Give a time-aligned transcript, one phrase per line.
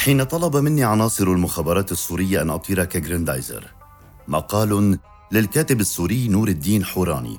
[0.00, 3.64] حين طلب مني عناصر المخابرات السورية أن أطير كجريندايزر
[4.28, 4.98] مقال
[5.32, 7.38] للكاتب السوري نور الدين حوراني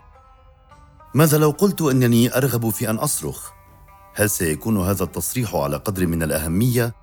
[1.15, 3.51] ماذا لو قلت أنني أرغب في أن أصرخ؟
[4.15, 6.93] هل سيكون هذا التصريح على قدر من الأهمية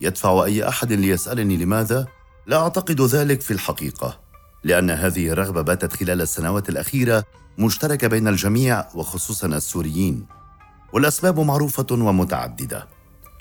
[0.00, 2.06] يدفع أي أحد ليسألني لماذا؟
[2.46, 4.20] لا أعتقد ذلك في الحقيقة
[4.64, 7.24] لأن هذه الرغبة باتت خلال السنوات الأخيرة
[7.58, 10.26] مشتركة بين الجميع وخصوصا السوريين
[10.92, 12.88] والأسباب معروفة ومتعددة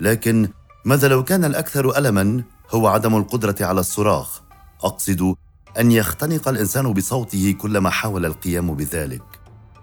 [0.02, 0.50] لكن
[0.86, 4.42] ماذا لو كان الأكثر ألما هو عدم القدرة على الصراخ؟
[4.84, 5.36] أقصد
[5.80, 9.22] أن يختنق الإنسان بصوته كلما حاول القيام بذلك.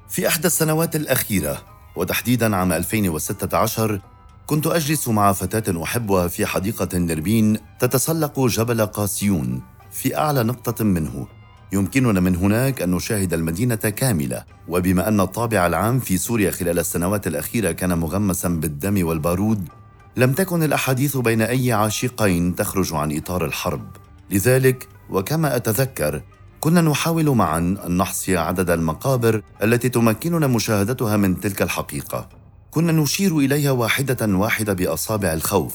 [0.08, 1.62] في إحدى السنوات الأخيرة
[1.96, 4.00] وتحديدا عام 2016
[4.46, 11.26] كنت أجلس مع فتاة أحبها في حديقة النربين تتسلق جبل قاسيون في أعلى نقطة منه.
[11.72, 14.44] يمكننا من هناك أن نشاهد المدينة كاملة.
[14.68, 19.68] وبما أن الطابع العام في سوريا خلال السنوات الأخيرة كان مغمسا بالدم والبارود
[20.18, 23.86] لم تكن الأحاديث بين أي عاشقين تخرج عن إطار الحرب.
[24.30, 26.22] لذلك وكما أتذكر
[26.60, 32.28] كنا نحاول معا أن نحصي عدد المقابر التي تمكننا مشاهدتها من تلك الحقيقة.
[32.70, 35.74] كنا نشير إليها واحدة واحدة بأصابع الخوف.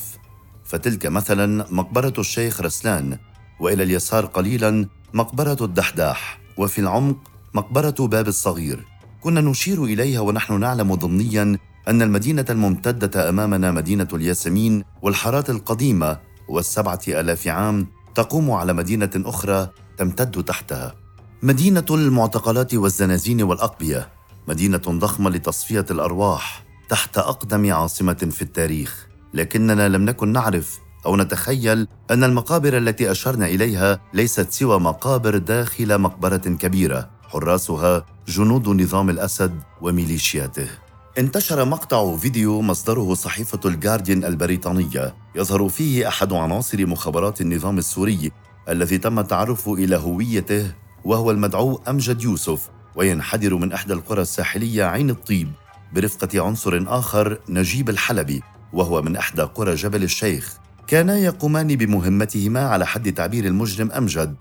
[0.66, 3.18] فتلك مثلا مقبرة الشيخ رسلان
[3.60, 7.18] وإلى اليسار قليلا مقبرة الدحداح وفي العمق
[7.54, 8.86] مقبرة باب الصغير.
[9.22, 17.00] كنا نشير إليها ونحن نعلم ضمنيا أن المدينة الممتدة أمامنا مدينة الياسمين والحارات القديمة والسبعة
[17.08, 20.96] آلاف عام تقوم على مدينة أخرى تمتد تحتها.
[21.44, 24.10] مدينة المعتقلات والزنازين والأقبية
[24.48, 29.08] مدينة ضخمة لتصفية الأرواح تحت أقدم عاصمة في التاريخ.
[29.34, 35.98] لكننا لم نكن نعرف أو نتخيل أن المقابر التي أشرنا إليها ليست سوى مقابر داخل
[35.98, 40.83] مقبرة كبيرة حراسها جنود نظام الأسد وميليشياته.
[41.18, 48.32] انتشر مقطع فيديو مصدره صحيفة الجارديان البريطانية يظهر فيه أحد عناصر مخابرات النظام السوري
[48.70, 50.72] الذي تم التعرف إلى هويته
[51.06, 55.52] وهو المدعو أمجد يوسف وينحدر من إحدى القرى الساحلية عين الطيب
[55.94, 58.42] برفقة عنصر آخر نجيب الحلبي
[58.74, 60.58] وهو من إحدى قرى جبل الشيخ.
[60.88, 64.36] كانا يقومان بمهمتهما على حد تعبير المجرم أمجد.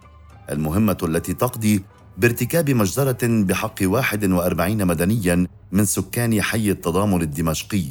[0.51, 1.83] المهمة التي تقضي
[2.19, 7.85] بارتكاب مجزرة بحق 41 مدنيا من سكان حي التضامن الدمشقي.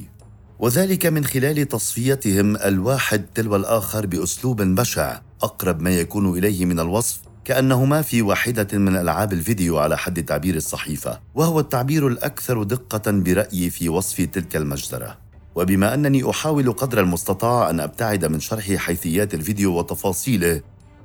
[0.59, 7.19] وذلك من خلال تصفيتهم الواحد تلو الآخر بأسلوب بشع أقرب ما يكون إليه من الوصف
[7.45, 13.69] كأنهما في واحدة من ألعاب الفيديو على حد تعبير الصحيفة وهو التعبير الأكثر دقة برأيي
[13.69, 15.17] في وصف تلك المجزرة.
[15.55, 20.61] وبما أنني أحاول قدر المستطاع أن أبتعد من شرح حيثيات الفيديو وتفاصيله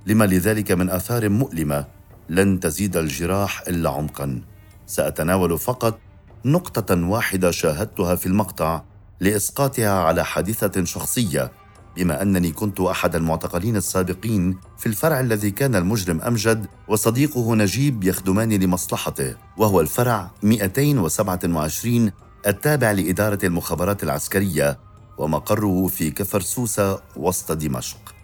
[0.07, 1.96] لما لذلك من آثار مؤلمة
[2.29, 4.43] لن تزيد الجراح إلا عمقا
[4.87, 5.99] سأتناول فقط
[6.45, 8.83] نقطة واحدة شاهدتها في المقطع
[9.21, 11.53] لإسقاطها على حادثة شخصية
[11.97, 18.53] بما أنني كنت أحد المعتقلين السابقين في الفرع الذي كان المجرم أمجد وصديقه نجيب يخدمان
[18.53, 22.13] لمصلحته وهو الفرع 227
[22.47, 24.79] التابع لإدارة المخابرات العسكرية
[25.19, 28.16] ومقره في كفر سوسة وسط دمشق.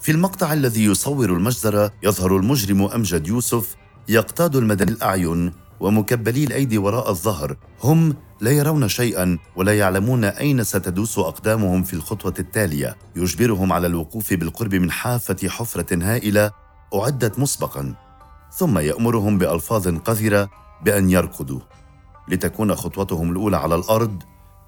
[0.00, 3.76] في المقطع الذي يصور المجزرة يظهر المجرم أمجد يوسف
[4.08, 7.56] يقتاد المدني الأعين ومكبلي الأيدي وراء الظهر.
[7.82, 12.96] هم لا يرون شيئا ولا يعلمون أين ستدوس أقدامهم في الخطوة التالية.
[13.16, 16.50] يجبرهم على الوقوف بالقرب من حافة حفرة هائلة
[16.94, 17.94] أعدت مسبقا.
[18.52, 20.50] ثم يأمرهم بألفاظ قذرة
[20.84, 21.60] بأن يركضوا
[22.28, 24.22] لتكون خطوتهم الأولى على الأرض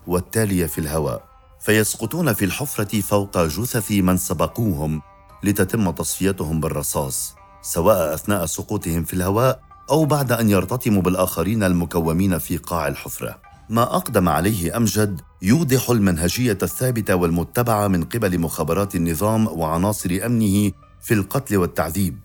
[0.07, 1.25] والتالية في الهواء.
[1.61, 5.03] فيسقطون في الحفرة فوق جثث من سبقوهم.
[5.45, 9.61] لتتم تصفيتهم بالرصاص سواء أثناء سقوطهم في الهواء
[9.91, 13.39] أو بعد أن يرتطموا بالآخرين المكومين في قاع الحفرة.
[13.69, 20.73] ما أقدم عليه أمجد يوضح المنهجية الثابتة والمتبعة من قبل مخابرات النظام وعناصر أمنه
[21.03, 22.19] في القتل والتعذيب.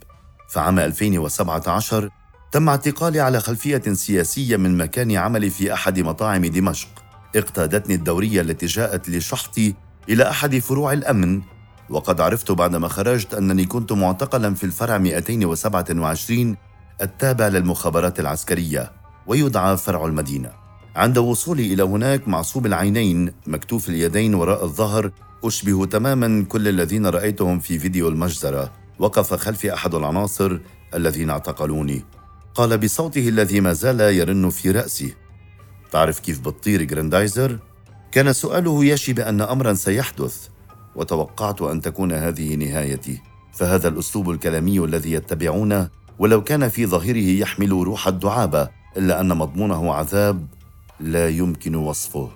[0.49, 2.09] فعام 2017
[2.51, 6.89] تم اعتقالي على خلفية سياسية من مكان عملي في أحد مطاعم دمشق.
[7.35, 9.73] اقتادتني الدورية التي جاءت لشحطي
[10.09, 11.41] إلى أحد فروع الأمن
[11.89, 16.55] وقد عرفت بعدما خرجت أنني كنت معتقلا في الفرع 227
[17.01, 18.91] التابع للمخابرات العسكرية
[19.27, 20.51] ويدعى فرع المدينة.
[20.95, 25.11] عند وصولي إلى هناك معصوب العينين مكتوف اليدين وراء الظهر
[25.43, 28.73] أشبه تماما كل الذين رأيتهم في فيديو المجزرة.
[28.99, 30.59] وقف خلفي أحد العناصر
[30.93, 32.03] الذين اعتقلوني.
[32.55, 35.13] قال بصوته الذي ما زال يرن في رأسي.
[35.91, 37.59] تعرف كيف بتطير جراندايزر؟
[38.11, 40.47] كان سؤاله يشي بأن أمرا سيحدث.
[40.97, 43.21] وتوقعت أن تكون هذه نهايتي.
[43.53, 45.89] فهذا الأسلوب الكلامي الذي يتبعونه
[46.19, 50.47] ولو كان في ظاهره يحمل روح الدعابة إلا أن مضمونه عذاب
[50.99, 52.29] لا يمكن وصفه.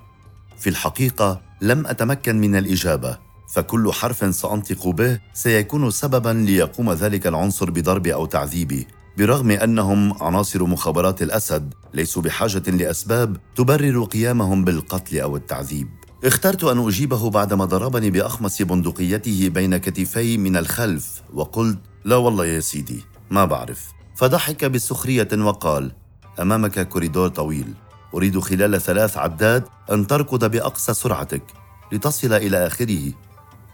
[0.58, 3.18] في الحقيقة لم أتمكن من الإجابة
[3.54, 8.88] فكل حرف سأنطق به سيكون سببا ليقوم ذلك العنصر بضربي أو تعذيبي.
[9.18, 15.88] برغم أنهم عناصر مخابرات الأسد ليسوا بحاجة لأسباب تبرر قيامهم بالقتل أو التعذيب.
[16.24, 22.60] اخترت أن أجيبه بعدما ضربني بأخمص بندقيته بين كتفي من الخلف وقلت لا والله يا
[22.60, 23.92] سيدي ما بعرف.
[24.16, 25.92] فضحك بسخرية وقال
[26.40, 27.74] أمامك كوريدور طويل
[28.14, 31.44] أريد خلال ثلاث عداد أن تركض بأقصى سرعتك
[31.92, 33.12] لتصل إلى آخره.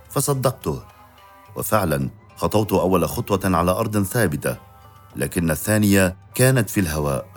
[0.10, 0.82] فصدقته
[1.56, 4.58] وفعلا خطوت أول خطوة على أرض ثابتة
[5.16, 7.37] لكن الثانية كانت في الهواء.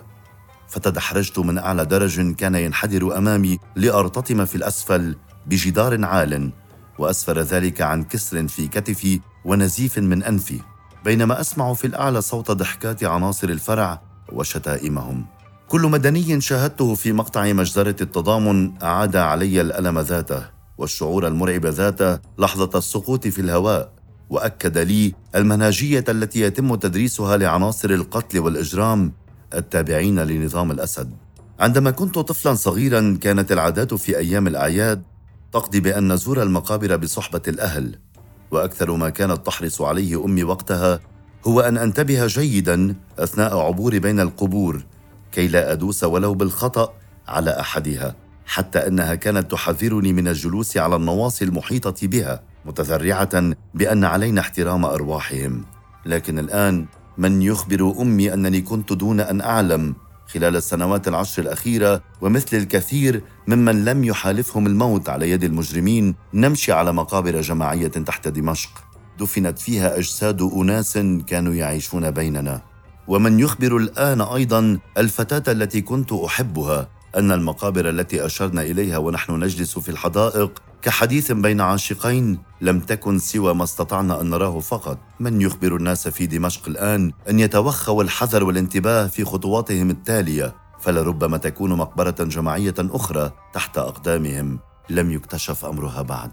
[0.70, 6.50] فتدحرجت من أعلى درج كان ينحدر أمامي لأرتطم في الأسفل بجدار عال
[6.99, 10.61] واسفر ذلك عن كسر في كتفي ونزيف من أنفي
[11.05, 14.02] بينما أسمع في الأعلى صوت ضحكات عناصر الفرع
[14.32, 15.26] وشتائمهم.
[15.69, 20.43] كل مدني شاهدته في مقطع مجزرة التضامن أعاد علي الألم ذاته
[20.78, 23.93] والشعور المرعب ذاته لحظة السقوط في الهواء
[24.31, 29.12] وأكد لي المنهجية التي يتم تدريسها لعناصر القتل والإجرام
[29.55, 31.11] التابعين لنظام الأسد.
[31.61, 35.02] عندما كنت طفلا صغيرا كانت العادات في أيام الأعياد
[35.52, 37.99] تقضي بأن نزور المقابر بصحبة الأهل
[38.50, 41.00] وأكثر ما كانت تحرص عليه أمي وقتها
[41.47, 44.85] هو أن أنتبه جيدا أثناء عبوري بين القبور
[45.32, 46.93] كي لا أدوس ولو بالخطأ
[47.29, 48.14] على أحدها
[48.47, 55.64] حتى أنها كانت تحذرني من الجلوس على النواصي المحيطة بها متذرعة بأن علينا احترام أرواحهم.
[56.06, 56.87] لكن الآن
[57.20, 59.94] من يخبر أمي أنني كنت دون أن أعلم
[60.26, 66.93] خلال السنوات العشر الأخيرة ومثل الكثير ممن لم يحالفهم الموت على يد المجرمين نمشي على
[66.93, 68.70] مقابر جماعية تحت دمشق.
[69.19, 72.62] دفنت فيها أجساد أناس كانوا يعيشون بيننا.
[73.08, 79.78] ومن يخبر الآن أيضا الفتاة التي كنت أحبها أن المقابر التي أشرنا إليها ونحن نجلس
[79.78, 84.99] في الحدائق كحديث بين عاشقين لم تكن سوى ما استطعنا أن نراه فقط.
[85.21, 91.73] من يخبر الناس في دمشق الآن أن يتوخوا الحذر والانتباه في خطواتهم التالية فلربما تكون
[91.73, 94.59] مقبرة جماعية أخرى تحت أقدامهم.
[94.91, 96.32] لم يكتشف أمرها بعد.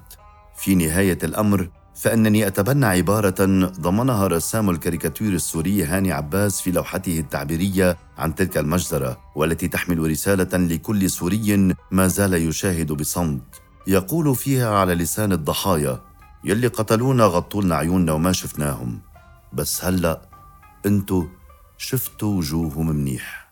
[0.58, 7.98] في نهاية الأمر فإنني أتبنى عبارة ضمنها رسام الكاريكاتير السوري هاني عباس في لوحته التعبيرية
[8.18, 13.57] عن تلك المجزرة والتي تحمل رسالة لكل سوري ما زال يشاهد بصمت.
[13.88, 16.02] يقول فيها على لسان الضحايا
[16.44, 19.00] يلي قتلونا غطولنا عيوننا وما شفناهم.
[19.54, 20.22] بس هلأ
[20.86, 21.28] انتو
[21.78, 23.47] شفتوا وجوههم منيح.